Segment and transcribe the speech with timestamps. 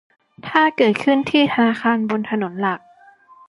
[0.47, 2.79] ถ้าเกิดขึ้นที่ธนาคารบนถนนหลัก